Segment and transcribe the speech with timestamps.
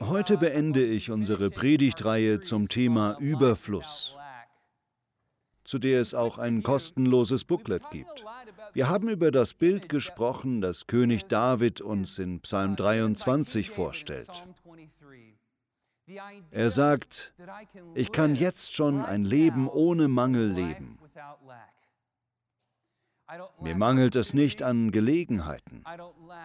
[0.00, 4.14] Heute beende ich unsere Predigtreihe zum Thema Überfluss,
[5.64, 8.24] zu der es auch ein kostenloses Booklet gibt.
[8.72, 14.30] Wir haben über das Bild gesprochen, das König David uns in Psalm 23 vorstellt.
[16.50, 17.34] Er sagt,
[17.94, 20.98] ich kann jetzt schon ein Leben ohne Mangel leben.
[23.60, 25.82] Mir mangelt es nicht an Gelegenheiten.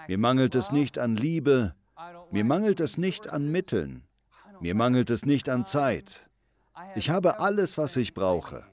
[0.08, 1.76] Mir mangelt es nicht an Liebe.
[2.32, 4.04] Mir mangelt es nicht an Mitteln.
[4.60, 6.28] Mir mangelt es nicht an Zeit.
[6.96, 8.64] Ich habe alles, was ich brauche.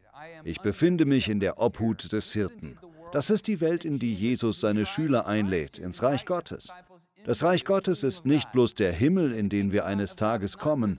[0.45, 2.79] Ich befinde mich in der Obhut des Hirten.
[3.13, 6.69] Das ist die Welt, in die Jesus seine Schüler einlädt, ins Reich Gottes.
[7.25, 10.99] Das Reich Gottes ist nicht bloß der Himmel, in den wir eines Tages kommen.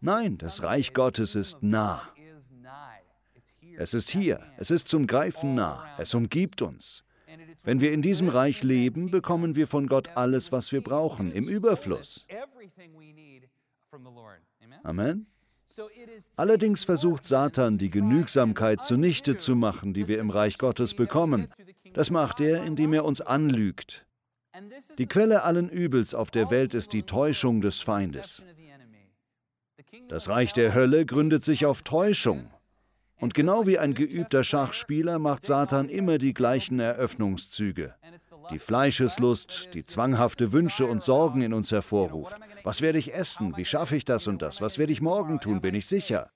[0.00, 2.02] Nein, das Reich Gottes ist nah.
[3.76, 7.04] Es ist hier, es ist zum Greifen nah, es umgibt uns.
[7.64, 11.48] Wenn wir in diesem Reich leben, bekommen wir von Gott alles, was wir brauchen, im
[11.48, 12.26] Überfluss.
[14.82, 15.26] Amen.
[16.36, 21.48] Allerdings versucht Satan, die Genügsamkeit zunichte zu machen, die wir im Reich Gottes bekommen.
[21.92, 24.06] Das macht er, indem er uns anlügt.
[24.98, 28.42] Die Quelle allen Übels auf der Welt ist die Täuschung des Feindes.
[30.08, 32.50] Das Reich der Hölle gründet sich auf Täuschung.
[33.20, 37.94] Und genau wie ein geübter Schachspieler macht Satan immer die gleichen Eröffnungszüge.
[38.50, 42.34] Die Fleischeslust, die zwanghafte Wünsche und Sorgen in uns hervorruft.
[42.64, 43.56] Was werde ich essen?
[43.56, 44.60] Wie schaffe ich das und das?
[44.60, 45.60] Was werde ich morgen tun?
[45.60, 46.30] Bin ich sicher?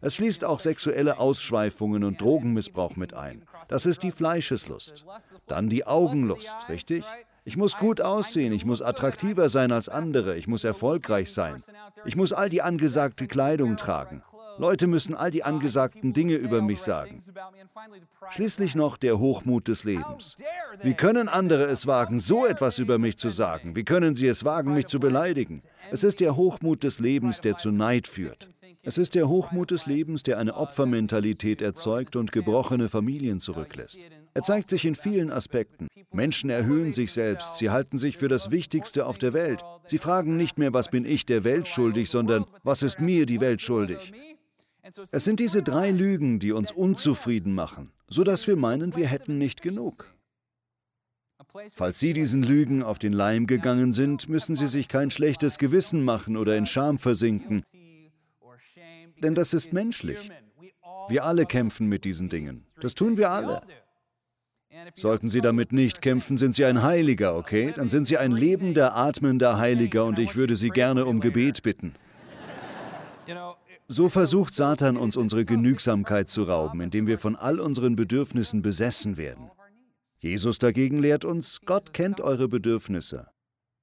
[0.00, 3.44] Es schließt auch sexuelle Ausschweifungen und Drogenmissbrauch mit ein.
[3.68, 5.04] Das ist die Fleischeslust.
[5.46, 7.04] Dann die Augenlust, richtig?
[7.44, 11.62] Ich muss gut aussehen, ich muss attraktiver sein als andere, ich muss erfolgreich sein.
[12.06, 14.22] Ich muss all die angesagte Kleidung tragen.
[14.58, 17.18] Leute müssen all die angesagten Dinge über mich sagen.
[18.30, 20.36] Schließlich noch der Hochmut des Lebens.
[20.82, 23.76] Wie können andere es wagen, so etwas über mich zu sagen?
[23.76, 25.60] Wie können sie es wagen, mich zu beleidigen?
[25.90, 28.48] Es ist der Hochmut des Lebens, der zu Neid führt.
[28.82, 33.98] Es ist der Hochmut des Lebens, der eine Opfermentalität erzeugt und gebrochene Familien zurücklässt.
[34.34, 35.86] Er zeigt sich in vielen Aspekten.
[36.12, 39.64] Menschen erhöhen sich selbst, sie halten sich für das Wichtigste auf der Welt.
[39.86, 43.40] Sie fragen nicht mehr, was bin ich der Welt schuldig, sondern was ist mir die
[43.40, 44.12] Welt schuldig.
[45.12, 49.62] Es sind diese drei Lügen, die uns unzufrieden machen, sodass wir meinen, wir hätten nicht
[49.62, 50.14] genug.
[51.74, 56.04] Falls Sie diesen Lügen auf den Leim gegangen sind, müssen Sie sich kein schlechtes Gewissen
[56.04, 57.64] machen oder in Scham versinken,
[59.22, 60.30] denn das ist menschlich.
[61.08, 62.66] Wir alle kämpfen mit diesen Dingen.
[62.80, 63.60] Das tun wir alle.
[64.96, 67.72] Sollten Sie damit nicht kämpfen, sind Sie ein Heiliger, okay?
[67.76, 71.94] Dann sind Sie ein lebender, atmender Heiliger und ich würde Sie gerne um Gebet bitten.
[73.86, 79.18] So versucht Satan uns unsere Genügsamkeit zu rauben, indem wir von all unseren Bedürfnissen besessen
[79.18, 79.50] werden.
[80.20, 83.28] Jesus dagegen lehrt uns, Gott kennt eure Bedürfnisse.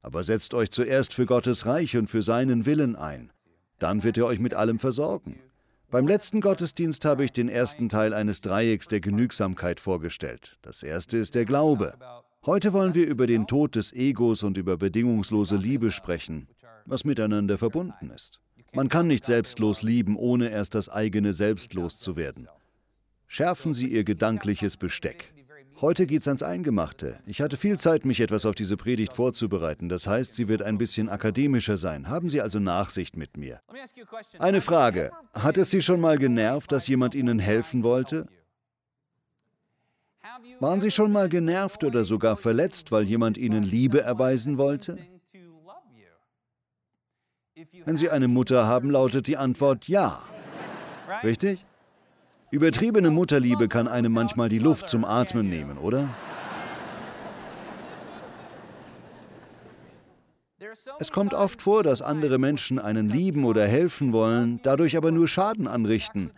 [0.02, 3.32] Aber setzt euch zuerst für Gottes Reich und für seinen Willen ein.
[3.78, 5.40] Dann wird er euch mit allem versorgen.
[5.92, 10.58] Beim letzten Gottesdienst habe ich den ersten Teil eines Dreiecks der Genügsamkeit vorgestellt.
[10.64, 11.94] Das erste ist der Glaube.
[12.44, 16.48] Heute wollen wir über den Tod des Egos und über bedingungslose Liebe sprechen,
[16.86, 18.40] was miteinander verbunden ist.
[18.74, 22.48] Man kann nicht selbstlos lieben, ohne erst das eigene Selbstlos zu werden.
[23.28, 25.34] Schärfen Sie Ihr gedankliches Besteck.
[25.82, 27.20] Heute geht's ans Eingemachte.
[27.26, 29.90] Ich hatte viel Zeit, mich etwas auf diese Predigt vorzubereiten.
[29.90, 32.08] Das heißt, sie wird ein bisschen akademischer sein.
[32.08, 33.60] Haben Sie also Nachsicht mit mir.
[34.38, 35.12] Eine Frage.
[35.34, 38.28] Hat es Sie schon mal genervt, dass jemand Ihnen helfen wollte?
[40.60, 44.98] Waren Sie schon mal genervt oder sogar verletzt, weil jemand Ihnen Liebe erweisen wollte?
[47.86, 50.22] Wenn Sie eine Mutter haben, lautet die Antwort ja.
[51.24, 51.66] Richtig?
[52.52, 56.10] Übertriebene Mutterliebe kann einem manchmal die Luft zum Atmen nehmen, oder?
[61.00, 65.28] Es kommt oft vor, dass andere Menschen einen lieben oder helfen wollen, dadurch aber nur
[65.28, 66.32] Schaden anrichten.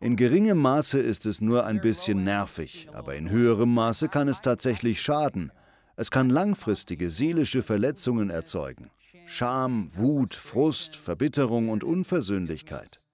[0.00, 4.40] In geringem Maße ist es nur ein bisschen nervig, aber in höherem Maße kann es
[4.40, 5.52] tatsächlich schaden.
[5.96, 8.90] Es kann langfristige seelische Verletzungen erzeugen.
[9.30, 13.06] Scham, Wut, Frust, Verbitterung und Unversöhnlichkeit.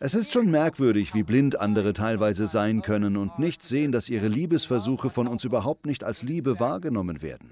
[0.00, 4.26] Es ist schon merkwürdig, wie blind andere teilweise sein können und nicht sehen, dass ihre
[4.26, 7.50] Liebesversuche von uns überhaupt nicht als Liebe wahrgenommen werden.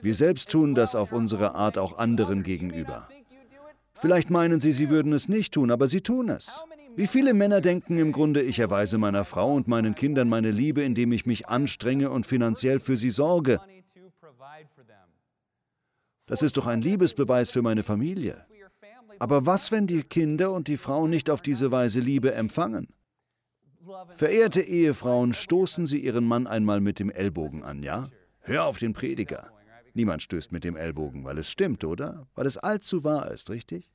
[0.00, 3.08] Wir selbst tun das auf unsere Art auch anderen gegenüber.
[4.00, 6.60] Vielleicht meinen Sie, Sie würden es nicht tun, aber Sie tun es.
[6.96, 10.82] Wie viele Männer denken im Grunde, ich erweise meiner Frau und meinen Kindern meine Liebe,
[10.82, 13.60] indem ich mich anstrenge und finanziell für sie sorge?
[16.26, 18.46] Das ist doch ein Liebesbeweis für meine Familie.
[19.18, 22.88] Aber was, wenn die Kinder und die Frauen nicht auf diese Weise Liebe empfangen?
[24.16, 28.08] Verehrte Ehefrauen, stoßen Sie Ihren Mann einmal mit dem Ellbogen an, ja?
[28.40, 29.50] hör auf den Prediger.
[29.94, 32.26] Niemand stößt mit dem Ellbogen, weil es stimmt, oder?
[32.34, 33.90] Weil es allzu wahr ist, richtig?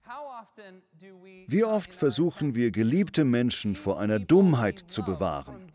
[1.47, 5.67] Wie oft versuchen wir, geliebte Menschen vor einer Dummheit zu bewahren?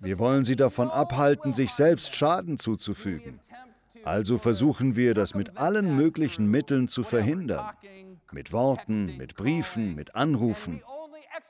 [0.00, 3.40] Wir wollen sie davon abhalten, sich selbst Schaden zuzufügen.
[4.04, 7.74] Also versuchen wir, das mit allen möglichen Mitteln zu verhindern.
[8.32, 10.82] Mit Worten, mit Briefen, mit Anrufen.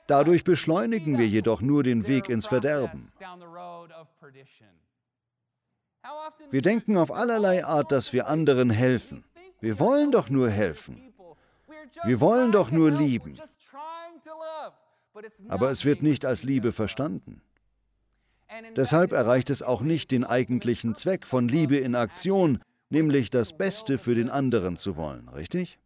[0.07, 3.01] Dadurch beschleunigen wir jedoch nur den Weg ins Verderben.
[6.49, 9.23] Wir denken auf allerlei Art, dass wir anderen helfen.
[9.61, 11.13] Wir wollen doch nur helfen.
[12.03, 13.33] Wir wollen doch nur lieben.
[15.47, 17.41] Aber es wird nicht als Liebe verstanden.
[18.75, 23.97] Deshalb erreicht es auch nicht den eigentlichen Zweck von Liebe in Aktion, nämlich das Beste
[23.97, 25.79] für den anderen zu wollen, richtig?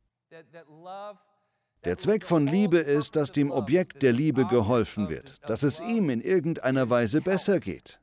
[1.84, 6.10] Der Zweck von Liebe ist, dass dem Objekt der Liebe geholfen wird, dass es ihm
[6.10, 8.00] in irgendeiner Weise besser geht.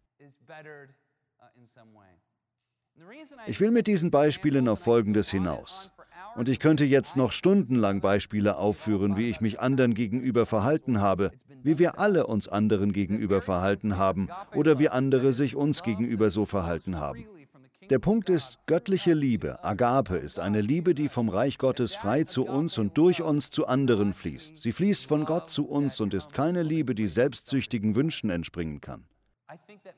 [3.46, 5.90] Ich will mit diesen Beispielen auf Folgendes hinaus.
[6.36, 11.32] Und ich könnte jetzt noch stundenlang Beispiele aufführen, wie ich mich anderen gegenüber verhalten habe,
[11.62, 16.44] wie wir alle uns anderen gegenüber verhalten haben oder wie andere sich uns gegenüber so
[16.44, 17.24] verhalten haben.
[17.90, 22.46] Der Punkt ist, göttliche Liebe, Agape, ist eine Liebe, die vom Reich Gottes frei zu
[22.46, 24.58] uns und durch uns zu anderen fließt.
[24.58, 29.09] Sie fließt von Gott zu uns und ist keine Liebe, die selbstsüchtigen Wünschen entspringen kann.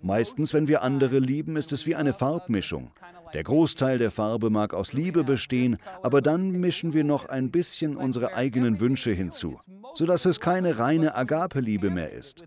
[0.01, 2.91] Meistens, wenn wir andere lieben, ist es wie eine Farbmischung.
[3.35, 7.97] Der Großteil der Farbe mag aus Liebe bestehen, aber dann mischen wir noch ein bisschen
[7.97, 9.59] unsere eigenen Wünsche hinzu,
[9.95, 12.43] sodass es keine reine Agape-Liebe mehr ist.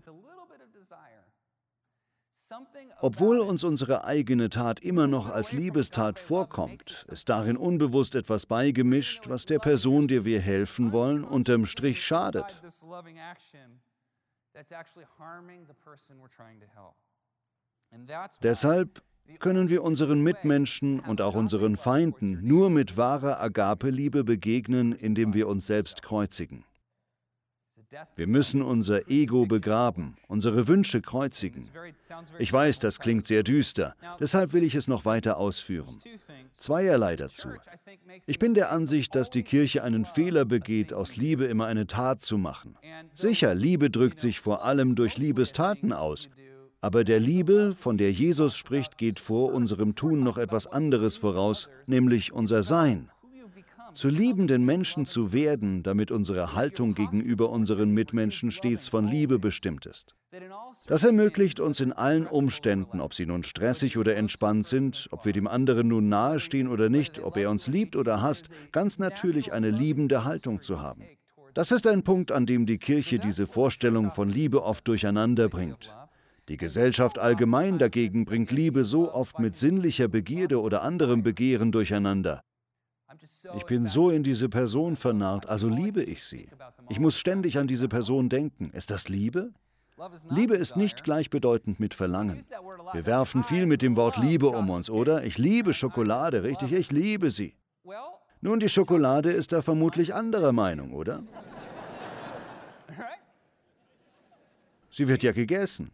[3.00, 9.28] Obwohl uns unsere eigene Tat immer noch als Liebestat vorkommt, ist darin unbewusst etwas beigemischt,
[9.28, 12.56] was der Person, der wir helfen wollen, unterm Strich schadet.
[18.42, 19.02] Deshalb
[19.38, 25.48] können wir unseren Mitmenschen und auch unseren Feinden nur mit wahrer Agape-Liebe begegnen, indem wir
[25.48, 26.64] uns selbst kreuzigen.
[28.14, 31.62] Wir müssen unser Ego begraben, unsere Wünsche kreuzigen.
[32.38, 35.96] Ich weiß, das klingt sehr düster, deshalb will ich es noch weiter ausführen.
[36.52, 37.48] Zweierlei dazu.
[38.26, 42.22] Ich bin der Ansicht, dass die Kirche einen Fehler begeht, aus Liebe immer eine Tat
[42.22, 42.76] zu machen.
[43.14, 46.28] Sicher, Liebe drückt sich vor allem durch Liebestaten aus,
[46.80, 51.68] aber der Liebe, von der Jesus spricht, geht vor unserem Tun noch etwas anderes voraus,
[51.86, 53.10] nämlich unser Sein
[53.96, 59.86] zu liebenden Menschen zu werden, damit unsere Haltung gegenüber unseren Mitmenschen stets von Liebe bestimmt
[59.86, 60.14] ist.
[60.86, 65.32] Das ermöglicht uns in allen Umständen, ob sie nun stressig oder entspannt sind, ob wir
[65.32, 69.70] dem anderen nun nahestehen oder nicht, ob er uns liebt oder hasst, ganz natürlich eine
[69.70, 71.02] liebende Haltung zu haben.
[71.54, 75.90] Das ist ein Punkt, an dem die Kirche diese Vorstellung von Liebe oft durcheinander bringt.
[76.50, 82.42] Die Gesellschaft allgemein dagegen bringt Liebe so oft mit sinnlicher Begierde oder anderem Begehren durcheinander.
[83.56, 86.48] Ich bin so in diese Person vernarrt, also liebe ich sie.
[86.88, 88.70] Ich muss ständig an diese Person denken.
[88.70, 89.52] Ist das Liebe?
[90.28, 92.38] Liebe ist nicht gleichbedeutend mit Verlangen.
[92.92, 95.24] Wir werfen viel mit dem Wort Liebe um uns, oder?
[95.24, 96.72] Ich liebe Schokolade, richtig?
[96.72, 97.54] Ich liebe sie.
[98.42, 101.22] Nun, die Schokolade ist da vermutlich anderer Meinung, oder?
[104.90, 105.90] Sie wird ja gegessen.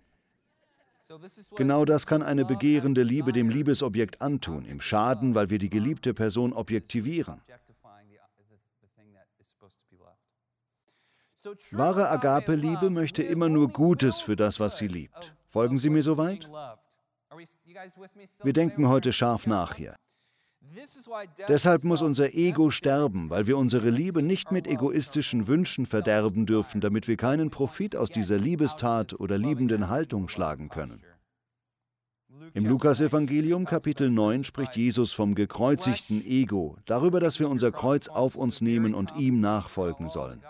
[1.57, 6.15] Genau das kann eine begehrende Liebe dem Liebesobjekt antun, ihm schaden, weil wir die geliebte
[6.15, 7.41] Person objektivieren.
[11.73, 15.35] Wahre Agape-Liebe möchte immer nur Gutes für das, was sie liebt.
[15.49, 16.49] Folgen Sie mir soweit?
[18.43, 19.97] Wir denken heute scharf nach hier.
[21.49, 26.81] Deshalb muss unser Ego sterben, weil wir unsere Liebe nicht mit egoistischen Wünschen verderben dürfen,
[26.81, 31.03] damit wir keinen Profit aus dieser Liebestat oder liebenden Haltung schlagen können.
[32.55, 38.37] Im Lukasevangelium Kapitel 9 spricht Jesus vom gekreuzigten Ego, darüber, dass wir unser Kreuz auf
[38.37, 40.43] uns nehmen und ihm nachfolgen sollen.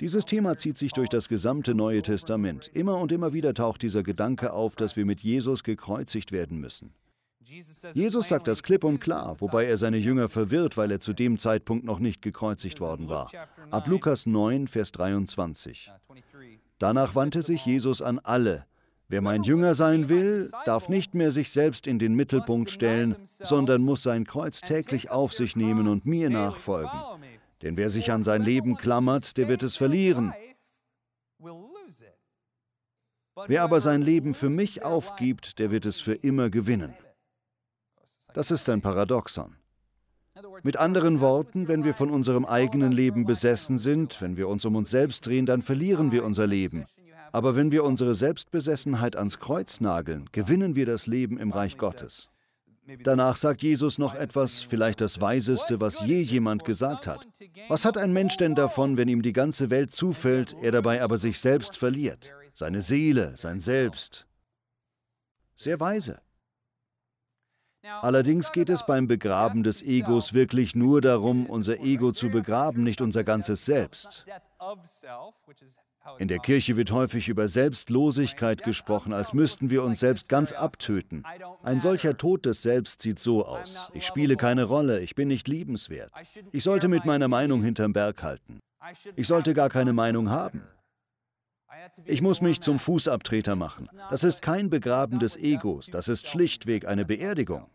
[0.00, 2.70] Dieses Thema zieht sich durch das gesamte Neue Testament.
[2.74, 6.92] Immer und immer wieder taucht dieser Gedanke auf, dass wir mit Jesus gekreuzigt werden müssen.
[7.48, 11.38] Jesus sagt das klipp und klar, wobei er seine Jünger verwirrt, weil er zu dem
[11.38, 13.30] Zeitpunkt noch nicht gekreuzigt worden war.
[13.70, 15.90] Ab Lukas 9, Vers 23.
[16.78, 18.66] Danach wandte sich Jesus an alle.
[19.08, 23.82] Wer mein Jünger sein will, darf nicht mehr sich selbst in den Mittelpunkt stellen, sondern
[23.82, 26.90] muss sein Kreuz täglich auf sich nehmen und mir nachfolgen.
[27.62, 30.32] Denn wer sich an sein Leben klammert, der wird es verlieren.
[33.46, 36.94] Wer aber sein Leben für mich aufgibt, der wird es für immer gewinnen.
[38.34, 39.56] Das ist ein Paradoxon.
[40.62, 44.76] Mit anderen Worten, wenn wir von unserem eigenen Leben besessen sind, wenn wir uns um
[44.76, 46.84] uns selbst drehen, dann verlieren wir unser Leben.
[47.32, 52.28] Aber wenn wir unsere Selbstbesessenheit ans Kreuz nageln, gewinnen wir das Leben im Reich Gottes.
[53.02, 57.26] Danach sagt Jesus noch etwas, vielleicht das Weiseste, was je jemand gesagt hat.
[57.68, 61.18] Was hat ein Mensch denn davon, wenn ihm die ganze Welt zufällt, er dabei aber
[61.18, 62.32] sich selbst verliert?
[62.48, 64.26] Seine Seele, sein Selbst.
[65.56, 66.20] Sehr weise.
[68.02, 73.00] Allerdings geht es beim Begraben des Egos wirklich nur darum, unser Ego zu begraben, nicht
[73.00, 74.24] unser ganzes Selbst.
[76.18, 81.24] In der Kirche wird häufig über Selbstlosigkeit gesprochen, als müssten wir uns selbst ganz abtöten.
[81.62, 83.88] Ein solcher Tod des Selbst sieht so aus.
[83.92, 86.12] Ich spiele keine Rolle, ich bin nicht liebenswert.
[86.52, 88.60] Ich sollte mit meiner Meinung hinterm Berg halten.
[89.16, 90.62] Ich sollte gar keine Meinung haben.
[92.04, 93.88] Ich muss mich zum Fußabtreter machen.
[94.10, 97.66] Das ist kein Begraben des Egos, das ist schlichtweg eine Beerdigung.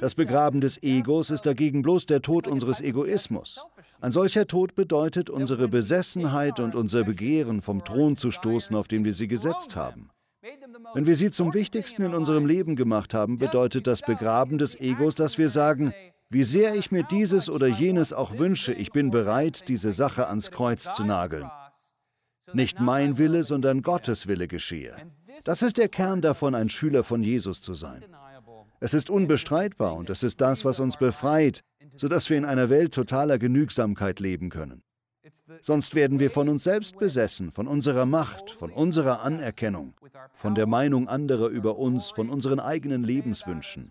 [0.00, 3.60] Das Begraben des Egos ist dagegen bloß der Tod unseres Egoismus.
[4.00, 9.04] Ein solcher Tod bedeutet, unsere Besessenheit und unser Begehren vom Thron zu stoßen, auf den
[9.04, 10.10] wir sie gesetzt haben.
[10.94, 15.14] Wenn wir sie zum Wichtigsten in unserem Leben gemacht haben, bedeutet das Begraben des Egos,
[15.14, 15.92] dass wir sagen,
[16.28, 20.50] wie sehr ich mir dieses oder jenes auch wünsche, ich bin bereit, diese Sache ans
[20.50, 21.48] Kreuz zu nageln.
[22.52, 24.94] Nicht mein Wille, sondern Gottes Wille geschehe.
[25.44, 28.04] Das ist der Kern davon, ein Schüler von Jesus zu sein.
[28.80, 31.62] Es ist unbestreitbar und es ist das, was uns befreit,
[31.96, 34.82] sodass wir in einer Welt totaler Genügsamkeit leben können.
[35.62, 39.94] Sonst werden wir von uns selbst besessen, von unserer Macht, von unserer Anerkennung,
[40.32, 43.90] von der Meinung anderer über uns, von unseren eigenen Lebenswünschen.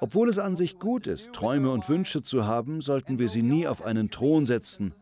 [0.00, 3.66] Obwohl es an sich gut ist, Träume und Wünsche zu haben, sollten wir sie nie
[3.66, 4.92] auf einen Thron setzen.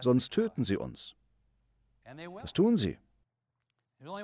[0.00, 1.14] Sonst töten sie uns.
[2.42, 2.98] Das tun sie.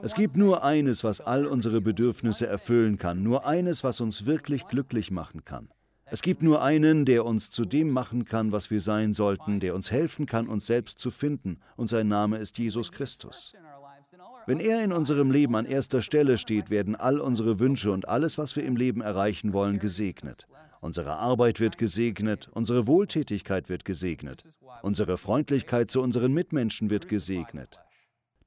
[0.03, 4.67] Es gibt nur eines, was all unsere Bedürfnisse erfüllen kann, nur eines, was uns wirklich
[4.67, 5.69] glücklich machen kann.
[6.07, 9.75] Es gibt nur einen, der uns zu dem machen kann, was wir sein sollten, der
[9.75, 13.55] uns helfen kann, uns selbst zu finden, und sein Name ist Jesus Christus.
[14.47, 18.37] Wenn er in unserem Leben an erster Stelle steht, werden all unsere Wünsche und alles,
[18.37, 20.47] was wir im Leben erreichen wollen, gesegnet.
[20.81, 24.47] Unsere Arbeit wird gesegnet, unsere Wohltätigkeit wird gesegnet,
[24.83, 27.81] unsere Freundlichkeit zu unseren Mitmenschen wird gesegnet.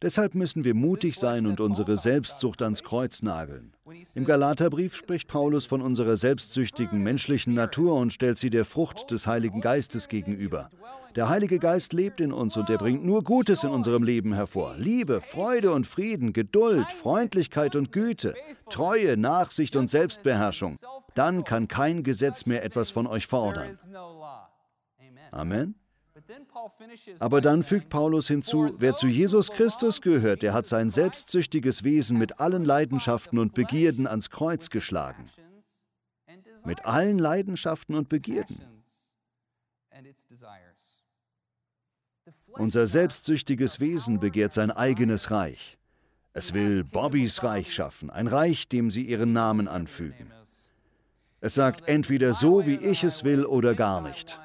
[0.05, 3.73] Deshalb müssen wir mutig sein und unsere Selbstsucht ans Kreuz nageln.
[4.13, 9.25] Im Galaterbrief spricht Paulus von unserer selbstsüchtigen menschlichen Natur und stellt sie der Frucht des
[9.25, 10.69] Heiligen Geistes gegenüber.
[11.15, 14.75] Der Heilige Geist lebt in uns und er bringt nur Gutes in unserem Leben hervor.
[14.77, 18.35] Liebe, Freude und Frieden, Geduld, Freundlichkeit und Güte,
[18.69, 20.77] Treue, Nachsicht und Selbstbeherrschung.
[21.15, 23.71] Dann kann kein Gesetz mehr etwas von euch fordern.
[25.31, 25.73] Amen.
[27.19, 32.17] Aber dann fügt Paulus hinzu, wer zu Jesus Christus gehört, der hat sein selbstsüchtiges Wesen
[32.17, 35.25] mit allen Leidenschaften und Begierden ans Kreuz geschlagen.
[36.65, 38.59] Mit allen Leidenschaften und Begierden.
[42.53, 45.77] Unser selbstsüchtiges Wesen begehrt sein eigenes Reich.
[46.33, 50.31] Es will Bobbys Reich schaffen, ein Reich, dem sie ihren Namen anfügen.
[51.39, 54.37] Es sagt entweder so, wie ich es will, oder gar nicht.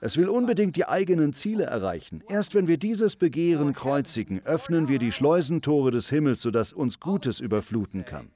[0.00, 2.22] Es will unbedingt die eigenen Ziele erreichen.
[2.28, 7.40] Erst wenn wir dieses Begehren kreuzigen, öffnen wir die Schleusentore des Himmels, sodass uns Gutes
[7.40, 8.30] überfluten kann.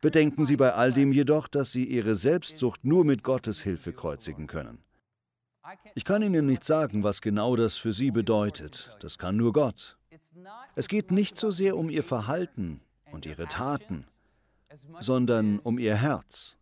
[0.00, 4.46] Bedenken Sie bei all dem jedoch, dass Sie Ihre Selbstsucht nur mit Gottes Hilfe kreuzigen
[4.46, 4.82] können.
[5.94, 8.94] Ich kann Ihnen nicht sagen, was genau das für Sie bedeutet.
[9.00, 9.98] Das kann nur Gott.
[10.74, 12.80] Es geht nicht so sehr um Ihr Verhalten
[13.10, 14.06] und Ihre Taten,
[15.00, 16.56] sondern um Ihr Herz.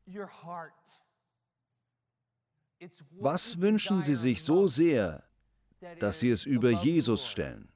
[3.20, 5.24] Was wünschen Sie sich so sehr,
[6.00, 7.68] dass Sie es über Jesus stellen?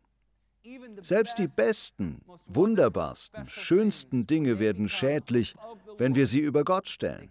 [1.03, 5.55] Selbst die besten, wunderbarsten, schönsten Dinge werden schädlich,
[5.97, 7.31] wenn wir sie über Gott stellen.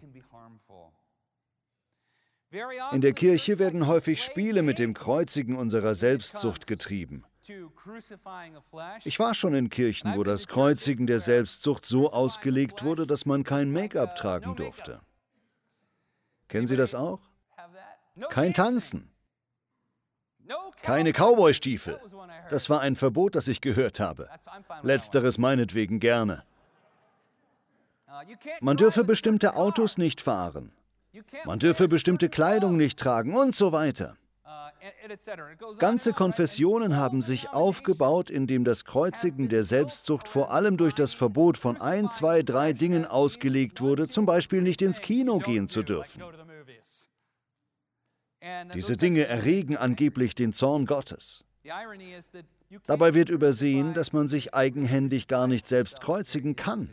[2.94, 7.26] In der Kirche werden häufig Spiele mit dem Kreuzigen unserer Selbstsucht getrieben.
[9.04, 13.44] Ich war schon in Kirchen, wo das Kreuzigen der Selbstsucht so ausgelegt wurde, dass man
[13.44, 15.02] kein Make-up tragen durfte.
[16.48, 17.22] Kennen Sie das auch?
[18.30, 19.10] Kein Tanzen.
[20.82, 22.00] Keine Cowboy-Stiefel.
[22.50, 24.30] Das war ein Verbot, das ich gehört habe.
[24.82, 26.44] Letzteres meinetwegen gerne.
[28.62, 30.72] Man dürfe bestimmte Autos nicht fahren.
[31.46, 34.16] Man dürfe bestimmte Kleidung nicht tragen und so weiter.
[35.80, 41.58] Ganze Konfessionen haben sich aufgebaut, indem das Kreuzigen der Selbstzucht vor allem durch das Verbot
[41.58, 46.22] von ein, zwei, drei Dingen ausgelegt wurde, zum Beispiel nicht ins Kino gehen zu dürfen.
[48.74, 51.44] Diese Dinge erregen angeblich den Zorn Gottes.
[52.86, 56.90] Dabei wird übersehen, dass man sich eigenhändig gar nicht selbst kreuzigen kann.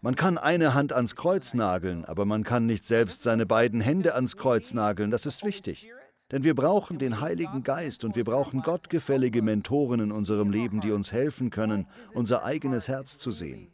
[0.00, 4.14] Man kann eine Hand ans Kreuz nageln, aber man kann nicht selbst seine beiden Hände
[4.14, 5.10] ans Kreuz nageln.
[5.10, 5.90] Das ist wichtig.
[6.30, 10.92] Denn wir brauchen den Heiligen Geist und wir brauchen gottgefällige Mentoren in unserem Leben, die
[10.92, 13.72] uns helfen können, unser eigenes Herz zu sehen.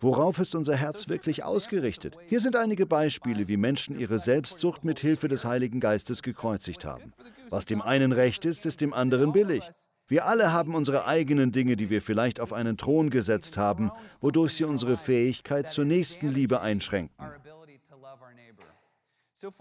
[0.00, 2.16] Worauf ist unser Herz wirklich ausgerichtet?
[2.26, 7.12] Hier sind einige Beispiele, wie Menschen ihre Selbstsucht mit Hilfe des Heiligen Geistes gekreuzigt haben.
[7.50, 9.68] Was dem einen recht ist, ist dem anderen billig.
[10.08, 14.54] Wir alle haben unsere eigenen Dinge, die wir vielleicht auf einen Thron gesetzt haben, wodurch
[14.54, 17.24] sie unsere Fähigkeit zur nächsten Liebe einschränken.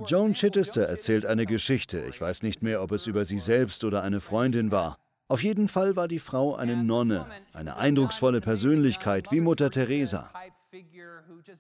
[0.08, 2.04] Joan Chittister erzählt eine Geschichte.
[2.10, 4.98] Ich weiß nicht mehr, ob es über sie selbst oder eine Freundin war.
[5.30, 10.28] Auf jeden Fall war die Frau eine Nonne, eine eindrucksvolle Persönlichkeit wie Mutter Teresa.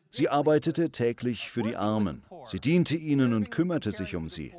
[0.09, 2.23] Sie arbeitete täglich für die Armen.
[2.47, 4.53] Sie diente ihnen und kümmerte sich um sie.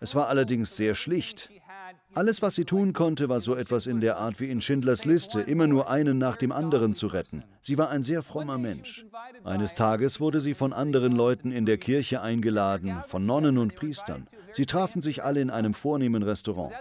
[0.00, 1.50] Es war allerdings sehr schlicht.
[2.14, 5.40] Alles, was sie tun konnte, war so etwas in der Art wie in Schindlers Liste,
[5.40, 7.44] immer nur einen nach dem anderen zu retten.
[7.62, 9.04] Sie war ein sehr frommer Mensch.
[9.44, 14.26] Eines Tages wurde sie von anderen Leuten in der Kirche eingeladen, von Nonnen und Priestern.
[14.52, 16.72] Sie trafen sich alle in einem vornehmen Restaurant.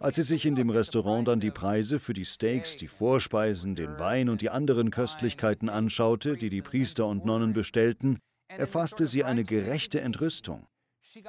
[0.00, 3.98] Als sie sich in dem Restaurant dann die Preise für die Steaks, die Vorspeisen, den
[3.98, 9.44] Wein und die anderen Köstlichkeiten anschaute, die die Priester und Nonnen bestellten, erfasste sie eine
[9.44, 10.66] gerechte Entrüstung.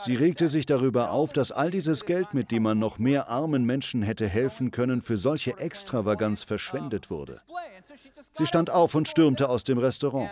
[0.06, 3.66] Sie regte sich darüber auf, dass all dieses Geld, mit dem man noch mehr armen
[3.66, 7.40] Menschen hätte helfen können, für solche Extravaganz verschwendet wurde.
[8.38, 10.30] Sie stand auf und stürmte aus dem Restaurant.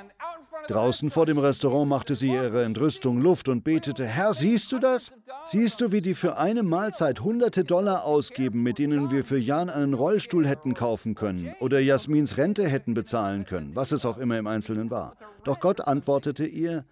[0.68, 5.14] Draußen vor dem Restaurant machte sie ihre Entrüstung Luft und betete, Herr, siehst du das?
[5.46, 9.70] Siehst du, wie die für eine Mahlzeit hunderte Dollar ausgeben, mit denen wir für Jan
[9.70, 14.38] einen Rollstuhl hätten kaufen können oder Jasmins Rente hätten bezahlen können, was es auch immer
[14.38, 15.16] im Einzelnen war.
[15.44, 16.86] Doch Gott antwortete ihr,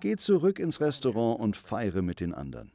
[0.00, 2.72] Geh zurück ins Restaurant und feiere mit den anderen.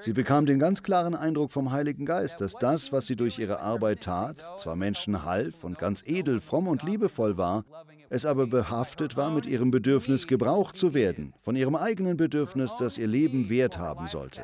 [0.00, 3.60] Sie bekam den ganz klaren Eindruck vom Heiligen Geist, dass das, was sie durch ihre
[3.60, 7.64] Arbeit tat, zwar Menschen half und ganz edel, fromm und liebevoll war,
[8.08, 12.98] es aber behaftet war mit ihrem Bedürfnis, gebraucht zu werden, von ihrem eigenen Bedürfnis, dass
[12.98, 14.42] ihr Leben Wert haben sollte.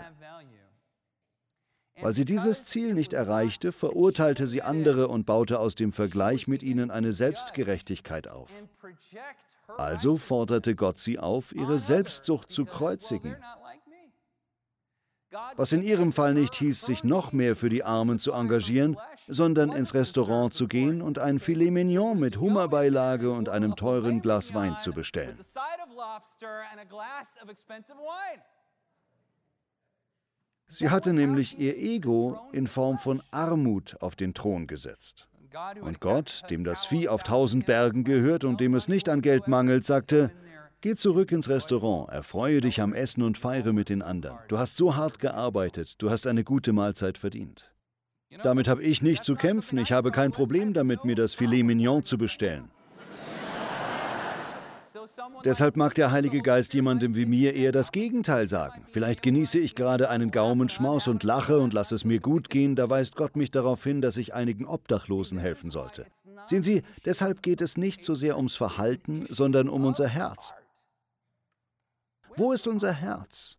[2.02, 6.62] Weil sie dieses Ziel nicht erreichte, verurteilte sie andere und baute aus dem Vergleich mit
[6.62, 8.50] ihnen eine Selbstgerechtigkeit auf.
[9.76, 13.37] Also forderte Gott sie auf, ihre Selbstsucht zu kreuzigen.
[15.57, 18.98] Was in ihrem Fall nicht hieß, sich noch mehr für die Armen zu engagieren,
[19.29, 24.53] sondern ins Restaurant zu gehen und ein Filet Mignon mit Hummerbeilage und einem teuren Glas
[24.53, 25.38] Wein zu bestellen.
[30.72, 35.28] Sie hatte nämlich ihr Ego in Form von Armut auf den Thron gesetzt.
[35.82, 39.48] Und Gott, dem das Vieh auf tausend Bergen gehört und dem es nicht an Geld
[39.48, 40.30] mangelt, sagte,
[40.80, 44.38] Geh zurück ins Restaurant, erfreue dich am Essen und feiere mit den anderen.
[44.48, 47.70] Du hast so hart gearbeitet, du hast eine gute Mahlzeit verdient.
[48.42, 52.02] Damit habe ich nicht zu kämpfen, ich habe kein Problem damit, mir das Filet Mignon
[52.02, 52.71] zu bestellen.
[55.44, 58.87] Deshalb mag der Heilige Geist jemandem wie mir eher das Gegenteil sagen.
[58.90, 62.90] Vielleicht genieße ich gerade einen Gaumenschmaus und lache und lasse es mir gut gehen, da
[62.90, 66.07] weist Gott mich darauf hin, dass ich einigen Obdachlosen helfen sollte.
[66.46, 70.55] Sehen Sie, deshalb geht es nicht so sehr ums Verhalten, sondern um unser Herz.
[72.37, 73.59] Wo ist unser Herz?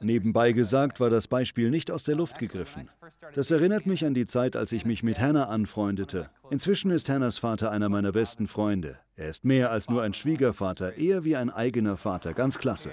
[0.00, 2.88] Nebenbei gesagt war das Beispiel nicht aus der Luft gegriffen.
[3.34, 6.30] Das erinnert mich an die Zeit, als ich mich mit Hannah anfreundete.
[6.50, 8.98] Inzwischen ist Hannahs Vater einer meiner besten Freunde.
[9.16, 12.90] Er ist mehr als nur ein Schwiegervater, eher wie ein eigener Vater, ganz klasse.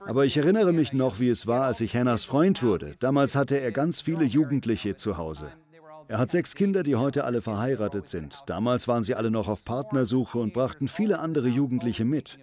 [0.00, 2.94] Aber ich erinnere mich noch, wie es war, als ich Hannahs Freund wurde.
[3.00, 5.48] Damals hatte er ganz viele Jugendliche zu Hause.
[6.08, 8.42] Er hat sechs Kinder, die heute alle verheiratet sind.
[8.46, 12.38] Damals waren sie alle noch auf Partnersuche und brachten viele andere Jugendliche mit.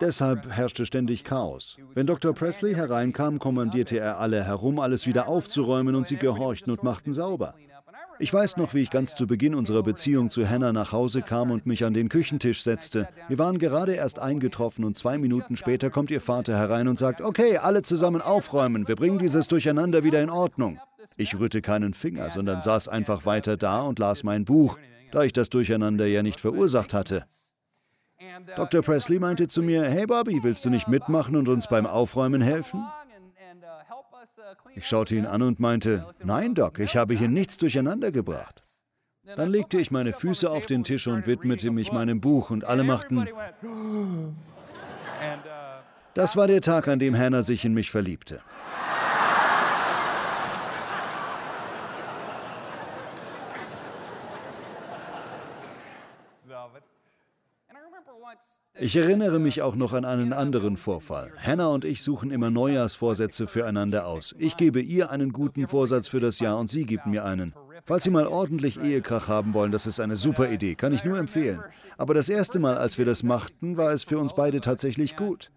[0.00, 1.76] Deshalb herrschte ständig Chaos.
[1.94, 2.34] Wenn Dr.
[2.34, 7.54] Presley hereinkam, kommandierte er alle herum, alles wieder aufzuräumen und sie gehorchten und machten sauber.
[8.18, 11.50] Ich weiß noch, wie ich ganz zu Beginn unserer Beziehung zu Hannah nach Hause kam
[11.50, 13.08] und mich an den Küchentisch setzte.
[13.28, 17.20] Wir waren gerade erst eingetroffen und zwei Minuten später kommt ihr Vater herein und sagt,
[17.20, 20.78] okay, alle zusammen aufräumen, wir bringen dieses Durcheinander wieder in Ordnung.
[21.18, 24.78] Ich rührte keinen Finger, sondern saß einfach weiter da und las mein Buch,
[25.12, 27.24] da ich das Durcheinander ja nicht verursacht hatte.
[28.56, 28.82] Dr.
[28.82, 32.84] Presley meinte zu mir, hey Bobby, willst du nicht mitmachen und uns beim Aufräumen helfen?
[34.74, 38.54] Ich schaute ihn an und meinte, nein, Doc, ich habe hier nichts durcheinander gebracht.
[39.36, 42.84] Dann legte ich meine Füße auf den Tisch und widmete mich meinem Buch und alle
[42.84, 43.26] machten...
[46.14, 48.40] Das war der Tag, an dem Hannah sich in mich verliebte.
[58.78, 61.32] Ich erinnere mich auch noch an einen anderen Vorfall.
[61.38, 64.34] Hannah und ich suchen immer Neujahrsvorsätze füreinander aus.
[64.38, 67.54] Ich gebe ihr einen guten Vorsatz für das Jahr und sie gibt mir einen.
[67.84, 71.18] Falls Sie mal ordentlich Ehekrach haben wollen, das ist eine super Idee, kann ich nur
[71.18, 71.60] empfehlen.
[71.96, 75.50] Aber das erste Mal, als wir das machten, war es für uns beide tatsächlich gut.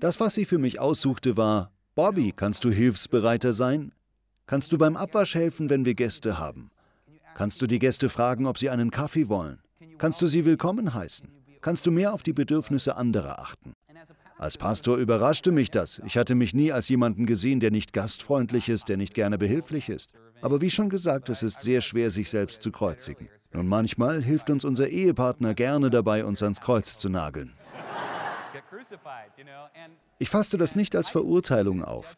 [0.00, 3.92] Das, was sie für mich aussuchte, war, Bobby, kannst du hilfsbereiter sein?
[4.46, 6.70] Kannst du beim Abwasch helfen, wenn wir Gäste haben?
[7.34, 9.60] Kannst du die Gäste fragen, ob sie einen Kaffee wollen?
[9.98, 11.39] Kannst du sie willkommen heißen?
[11.60, 13.74] Kannst du mehr auf die Bedürfnisse anderer achten?
[14.38, 16.00] Als Pastor überraschte mich das.
[16.06, 19.90] Ich hatte mich nie als jemanden gesehen, der nicht gastfreundlich ist, der nicht gerne behilflich
[19.90, 20.14] ist.
[20.40, 23.28] Aber wie schon gesagt, es ist sehr schwer, sich selbst zu kreuzigen.
[23.52, 27.52] Nun manchmal hilft uns unser Ehepartner gerne dabei, uns ans Kreuz zu nageln.
[30.18, 32.16] Ich fasste das nicht als Verurteilung auf.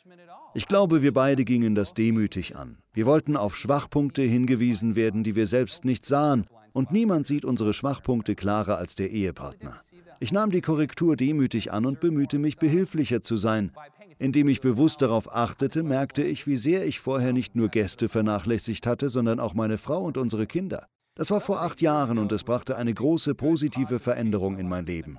[0.55, 2.79] Ich glaube, wir beide gingen das demütig an.
[2.93, 7.75] Wir wollten auf Schwachpunkte hingewiesen werden, die wir selbst nicht sahen, und niemand sieht unsere
[7.75, 9.77] Schwachpunkte klarer als der Ehepartner.
[10.21, 13.73] Ich nahm die Korrektur demütig an und bemühte mich, behilflicher zu sein.
[14.19, 18.87] Indem ich bewusst darauf achtete, merkte ich, wie sehr ich vorher nicht nur Gäste vernachlässigt
[18.87, 20.87] hatte, sondern auch meine Frau und unsere Kinder.
[21.15, 25.19] Das war vor acht Jahren und es brachte eine große positive Veränderung in mein Leben.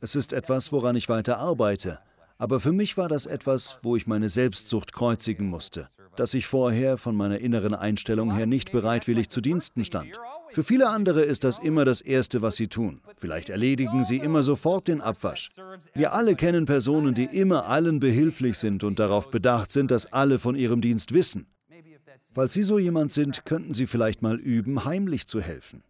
[0.00, 1.98] Es ist etwas, woran ich weiter arbeite.
[2.44, 6.98] Aber für mich war das etwas, wo ich meine Selbstsucht kreuzigen musste, dass ich vorher
[6.98, 10.10] von meiner inneren Einstellung her nicht bereitwillig zu Diensten stand.
[10.50, 13.00] Für viele andere ist das immer das Erste, was sie tun.
[13.16, 15.52] Vielleicht erledigen sie immer sofort den Abwasch.
[15.94, 20.38] Wir alle kennen Personen, die immer allen behilflich sind und darauf bedacht sind, dass alle
[20.38, 21.46] von ihrem Dienst wissen.
[22.34, 25.82] Falls Sie so jemand sind, könnten Sie vielleicht mal üben, heimlich zu helfen.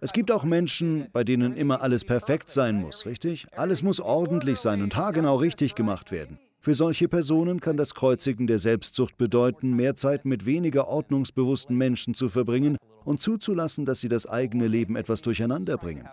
[0.00, 3.46] Es gibt auch Menschen, bei denen immer alles perfekt sein muss, richtig?
[3.56, 6.38] Alles muss ordentlich sein und haargenau richtig gemacht werden.
[6.60, 12.14] Für solche Personen kann das Kreuzigen der Selbstsucht bedeuten, mehr Zeit mit weniger ordnungsbewussten Menschen
[12.14, 16.08] zu verbringen und zuzulassen, dass sie das eigene Leben etwas durcheinander bringen.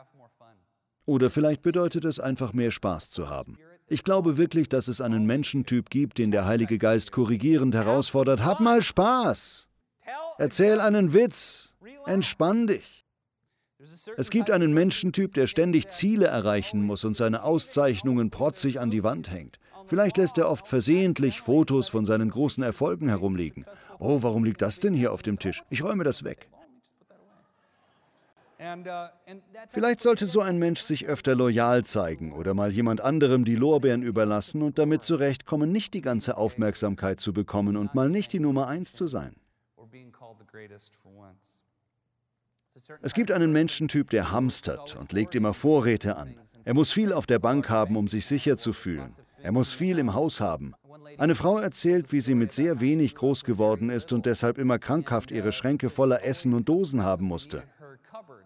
[1.06, 3.58] Oder vielleicht bedeutet es einfach mehr Spaß zu haben.
[3.88, 8.44] Ich glaube wirklich, dass es einen Menschentyp gibt, den der Heilige Geist korrigierend herausfordert.
[8.44, 9.68] Hab mal Spaß!
[10.38, 11.76] Erzähl einen Witz!
[12.06, 13.01] Entspann dich!
[14.18, 19.04] Es gibt einen Menschentyp, der ständig Ziele erreichen muss und seine Auszeichnungen protzig an die
[19.04, 19.60] Wand hängt.
[19.88, 23.66] Vielleicht lässt er oft versehentlich Fotos von seinen großen Erfolgen herumliegen.
[24.00, 25.64] Oh, warum liegt das denn hier auf dem Tisch?
[25.70, 26.48] Ich räume das weg.
[28.64, 28.84] Uh,
[29.70, 34.04] Vielleicht sollte so ein Mensch sich öfter loyal zeigen oder mal jemand anderem die Lorbeeren
[34.04, 38.68] überlassen und damit zurechtkommen, nicht die ganze Aufmerksamkeit zu bekommen und mal nicht die Nummer
[38.68, 39.36] eins zu sein.
[43.02, 46.36] Es gibt einen Menschentyp, der hamstert und legt immer Vorräte an.
[46.64, 49.12] Er muss viel auf der Bank haben, um sich sicher zu fühlen.
[49.42, 50.74] Er muss viel im Haus haben.
[51.18, 55.32] Eine Frau erzählt, wie sie mit sehr wenig groß geworden ist und deshalb immer krankhaft
[55.32, 57.64] ihre Schränke voller Essen und Dosen haben musste.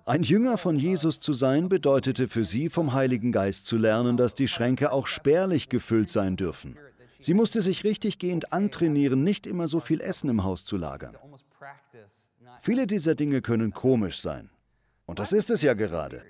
[0.06, 4.34] Ein Jünger von Jesus zu sein bedeutete für sie vom Heiligen Geist zu lernen, dass
[4.34, 6.78] die Schränke auch spärlich gefüllt sein dürfen.
[7.20, 11.18] Sie musste sich richtiggehend antrainieren, nicht immer so viel Essen im Haus zu lagern.
[12.62, 14.50] Viele dieser Dinge können komisch sein.
[15.06, 16.24] Und das ist es ja gerade.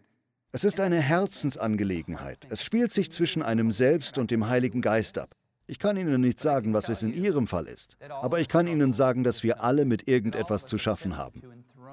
[0.52, 2.48] Es ist eine Herzensangelegenheit.
[2.50, 5.30] Es spielt sich zwischen einem selbst und dem Heiligen Geist ab.
[5.68, 8.94] Ich kann Ihnen nicht sagen, was es in Ihrem Fall ist, aber ich kann Ihnen
[8.94, 11.42] sagen, dass wir alle mit irgendetwas zu schaffen haben.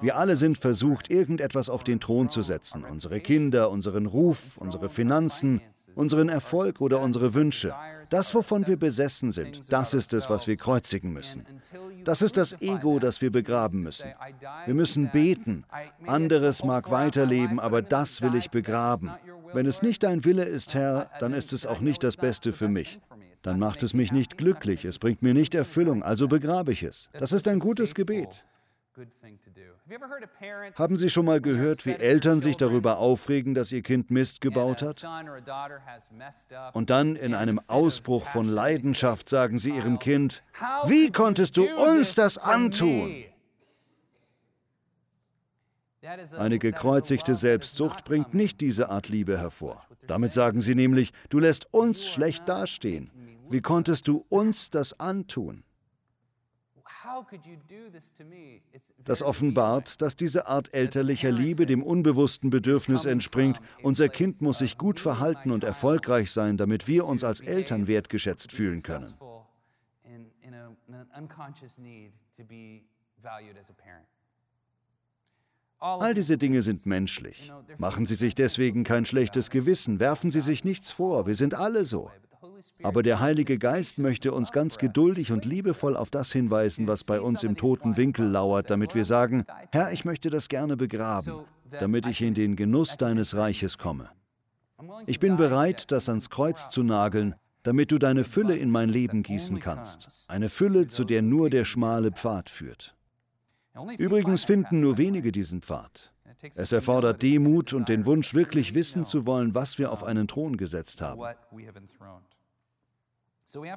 [0.03, 2.83] Wir alle sind versucht, irgendetwas auf den Thron zu setzen.
[2.83, 5.61] Unsere Kinder, unseren Ruf, unsere Finanzen,
[5.95, 7.73] unseren Erfolg oder unsere Wünsche.
[8.09, 11.45] Das, wovon wir besessen sind, das ist es, was wir kreuzigen müssen.
[12.03, 14.09] Das ist das Ego, das wir begraben müssen.
[14.65, 15.63] Wir müssen beten.
[16.05, 19.09] Anderes mag weiterleben, aber das will ich begraben.
[19.53, 22.67] Wenn es nicht dein Wille ist, Herr, dann ist es auch nicht das Beste für
[22.67, 22.99] mich.
[23.43, 27.09] Dann macht es mich nicht glücklich, es bringt mir nicht Erfüllung, also begrabe ich es.
[27.13, 28.43] Das ist ein gutes Gebet.
[30.75, 34.81] Haben Sie schon mal gehört, wie Eltern sich darüber aufregen, dass ihr Kind Mist gebaut
[34.81, 35.03] hat?
[36.73, 40.43] Und dann in einem Ausbruch von Leidenschaft sagen sie ihrem Kind,
[40.85, 43.23] wie konntest du uns das antun?
[46.37, 49.87] Eine gekreuzigte Selbstsucht bringt nicht diese Art Liebe hervor.
[50.05, 53.09] Damit sagen sie nämlich, du lässt uns schlecht dastehen.
[53.49, 55.63] Wie konntest du uns das antun?
[59.03, 64.77] Das offenbart, dass diese Art elterlicher Liebe dem unbewussten Bedürfnis entspringt, unser Kind muss sich
[64.77, 69.13] gut verhalten und erfolgreich sein, damit wir uns als Eltern wertgeschätzt fühlen können.
[75.79, 77.51] All diese Dinge sind menschlich.
[77.77, 81.83] Machen Sie sich deswegen kein schlechtes Gewissen, werfen Sie sich nichts vor, wir sind alle
[81.83, 82.09] so.
[82.81, 87.19] Aber der Heilige Geist möchte uns ganz geduldig und liebevoll auf das hinweisen, was bei
[87.19, 91.45] uns im toten Winkel lauert, damit wir sagen, Herr, ich möchte das gerne begraben,
[91.79, 94.09] damit ich in den Genuss deines Reiches komme.
[95.05, 99.23] Ich bin bereit, das ans Kreuz zu nageln, damit du deine Fülle in mein Leben
[99.23, 102.95] gießen kannst, eine Fülle, zu der nur der schmale Pfad führt.
[103.97, 106.11] Übrigens finden nur wenige diesen Pfad.
[106.55, 110.57] Es erfordert Demut und den Wunsch, wirklich wissen zu wollen, was wir auf einen Thron
[110.57, 111.21] gesetzt haben.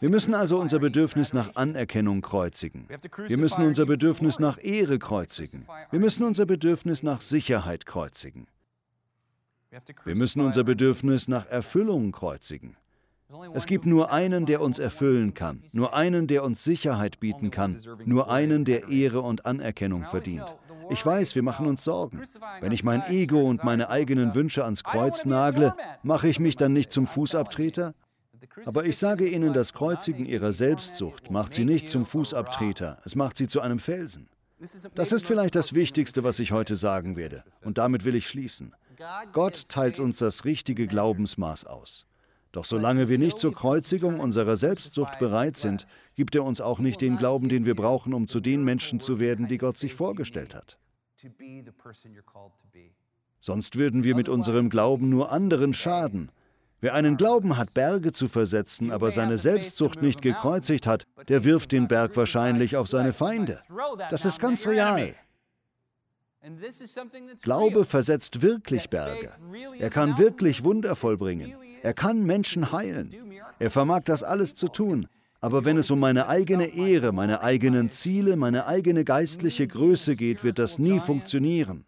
[0.01, 2.87] Wir müssen also unser Bedürfnis nach Anerkennung kreuzigen.
[3.27, 5.67] Wir müssen unser Bedürfnis nach Ehre kreuzigen.
[5.91, 8.47] Wir müssen unser Bedürfnis nach Sicherheit kreuzigen.
[10.05, 12.77] Wir müssen unser Bedürfnis nach Erfüllung kreuzigen.
[13.55, 17.77] Es gibt nur einen, der uns erfüllen kann, nur einen, der uns Sicherheit bieten kann,
[18.05, 20.47] nur einen, der Ehre und Anerkennung verdient.
[20.91, 22.23] Ich weiß, wir machen uns Sorgen.
[22.61, 25.75] Wenn ich mein Ego und meine eigenen Wünsche ans Kreuz nagle,
[26.05, 27.95] mache ich mich dann nicht zum Fußabtreter?
[28.65, 33.37] Aber ich sage Ihnen, das Kreuzigen Ihrer Selbstsucht macht Sie nicht zum Fußabtreter, es macht
[33.37, 34.29] Sie zu einem Felsen.
[34.95, 37.45] Das ist vielleicht das Wichtigste, was ich heute sagen werde.
[37.63, 38.75] Und damit will ich schließen.
[39.33, 42.07] Gott teilt uns das richtige Glaubensmaß aus.
[42.53, 47.03] Doch solange wir nicht zur Kreuzigung unserer Selbstsucht bereit sind, gibt er uns auch nicht
[47.03, 50.55] den Glauben, den wir brauchen, um zu den Menschen zu werden, die Gott sich vorgestellt
[50.55, 50.79] hat.
[53.41, 56.31] Sonst würden wir mit unserem Glauben nur anderen schaden.
[56.87, 61.73] Wer einen Glauben hat, Berge zu versetzen, aber seine Selbstsucht nicht gekreuzigt hat, der wirft
[61.73, 63.59] den Berg wahrscheinlich auf seine Feinde.
[64.13, 65.13] Das ist ganz real.
[67.43, 69.33] Glaube versetzt wirklich Berge.
[69.81, 71.53] Er kann wirklich Wunder vollbringen.
[71.83, 73.11] Er kann Menschen heilen.
[73.59, 75.09] Er vermag das alles zu tun.
[75.41, 80.45] Aber wenn es um meine eigene Ehre, meine eigenen Ziele, meine eigene geistliche Größe geht,
[80.45, 81.85] wird das nie funktionieren.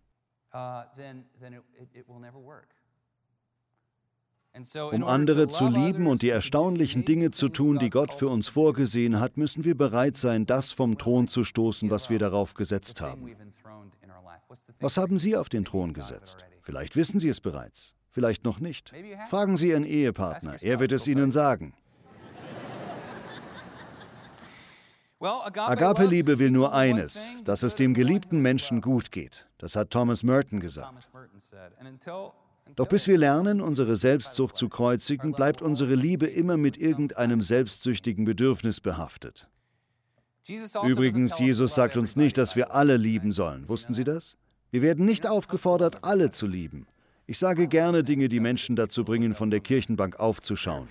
[4.92, 9.20] Um andere zu lieben und die erstaunlichen Dinge zu tun, die Gott für uns vorgesehen
[9.20, 13.30] hat, müssen wir bereit sein, das vom Thron zu stoßen, was wir darauf gesetzt haben.
[14.80, 16.38] Was haben Sie auf den Thron gesetzt?
[16.62, 18.92] Vielleicht wissen Sie es bereits, vielleicht noch nicht.
[19.28, 21.74] Fragen Sie Ihren Ehepartner, er wird es Ihnen sagen.
[25.20, 29.46] Agape-Liebe will nur eines, dass es dem geliebten Menschen gut geht.
[29.58, 31.10] Das hat Thomas Merton gesagt.
[32.76, 38.24] Doch bis wir lernen, unsere Selbstsucht zu kreuzigen, bleibt unsere Liebe immer mit irgendeinem selbstsüchtigen
[38.24, 39.48] Bedürfnis behaftet.
[40.86, 43.68] Übrigens, Jesus sagt uns nicht, dass wir alle lieben sollen.
[43.68, 44.36] Wussten Sie das?
[44.70, 46.86] Wir werden nicht aufgefordert, alle zu lieben.
[47.26, 50.88] Ich sage gerne Dinge, die Menschen dazu bringen, von der Kirchenbank aufzuschauen.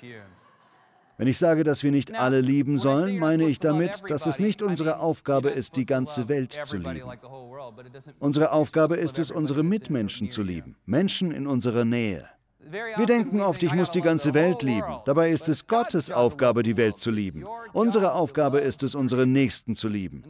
[1.17, 4.61] Wenn ich sage, dass wir nicht alle lieben sollen, meine ich damit, dass es nicht
[4.61, 7.01] unsere Aufgabe ist, die ganze Welt zu lieben.
[8.19, 12.29] Unsere Aufgabe ist es, unsere Mitmenschen zu lieben, Menschen in unserer Nähe.
[12.97, 14.97] Wir denken oft, ich muss die ganze Welt lieben.
[15.05, 17.45] Dabei ist es Gottes Aufgabe, die Welt zu lieben.
[17.73, 20.23] Unsere Aufgabe ist es, unsere Nächsten zu lieben.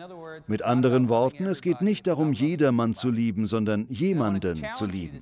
[0.47, 5.19] Mit anderen Worten, es geht nicht darum, jedermann zu lieben, sondern jemanden zu lieben.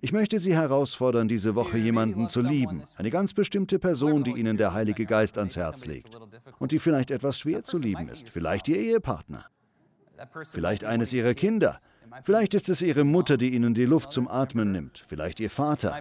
[0.00, 4.56] Ich möchte Sie herausfordern, diese Woche jemanden zu lieben, eine ganz bestimmte Person, die Ihnen
[4.56, 6.18] der Heilige Geist ans Herz legt
[6.58, 9.46] und die vielleicht etwas schwer zu lieben ist, vielleicht Ihr Ehepartner,
[10.52, 11.78] vielleicht eines Ihrer Kinder,
[12.24, 16.00] Vielleicht ist es Ihre Mutter, die Ihnen die Luft zum Atmen nimmt, vielleicht Ihr Vater.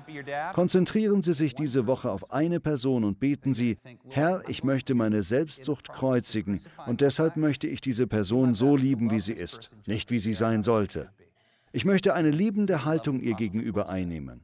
[0.53, 3.77] Konzentrieren Sie sich diese Woche auf eine Person und beten Sie,
[4.09, 6.61] Herr, ich möchte meine Selbstsucht kreuzigen.
[6.85, 10.63] Und deshalb möchte ich diese Person so lieben, wie sie ist, nicht wie sie sein
[10.63, 11.09] sollte.
[11.71, 14.41] Ich möchte eine liebende Haltung ihr gegenüber einnehmen.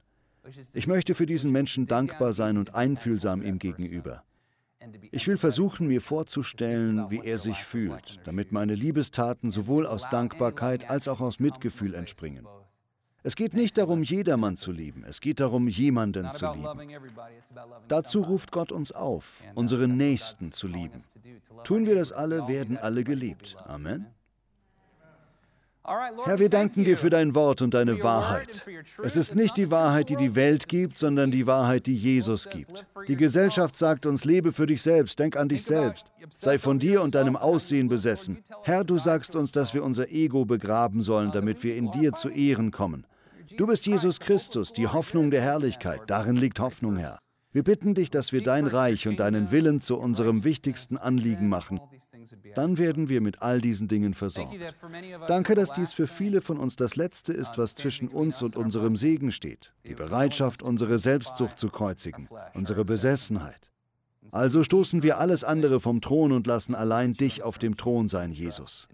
[0.73, 4.23] Ich möchte für diesen Menschen dankbar sein und einfühlsam ihm gegenüber.
[5.11, 10.89] Ich will versuchen, mir vorzustellen, wie er sich fühlt, damit meine Liebestaten sowohl aus Dankbarkeit
[10.89, 12.45] als auch aus Mitgefühl entspringen.
[13.25, 16.67] Es geht nicht darum, jedermann zu lieben, es geht darum, jemanden zu lieben.
[17.87, 20.99] Dazu ruft Gott uns auf, unsere Nächsten zu lieben.
[21.63, 23.55] Tun wir das alle, werden alle geliebt.
[23.65, 24.07] Amen.
[25.85, 28.65] Herr, wir danken dir für dein Wort und deine Wahrheit.
[29.03, 32.71] Es ist nicht die Wahrheit, die die Welt gibt, sondern die Wahrheit, die Jesus gibt.
[33.09, 37.01] Die Gesellschaft sagt uns, lebe für dich selbst, denk an dich selbst, sei von dir
[37.01, 38.41] und deinem Aussehen besessen.
[38.63, 42.29] Herr, du sagst uns, dass wir unser Ego begraben sollen, damit wir in dir zu
[42.29, 43.05] Ehren kommen.
[43.57, 46.01] Du bist Jesus Christus, die Hoffnung der Herrlichkeit.
[46.07, 47.19] Darin liegt Hoffnung, Herr.
[47.53, 51.79] Wir bitten dich, dass wir dein Reich und deinen Willen zu unserem wichtigsten Anliegen machen.
[52.55, 54.55] Dann werden wir mit all diesen Dingen versorgt.
[55.27, 58.97] Danke, dass dies für viele von uns das Letzte ist, was zwischen uns und unserem
[58.97, 59.71] Segen steht.
[59.85, 63.69] Die Bereitschaft, unsere Selbstsucht zu kreuzigen, unsere Besessenheit.
[64.31, 68.31] Also stoßen wir alles andere vom Thron und lassen allein dich auf dem Thron sein,
[68.31, 68.87] Jesus.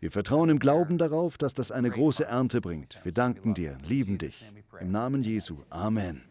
[0.00, 2.98] Wir vertrauen im Glauben darauf, dass das eine große Ernte bringt.
[3.04, 4.44] Wir danken dir, lieben dich.
[4.80, 5.58] Im Namen Jesu.
[5.70, 6.22] Amen.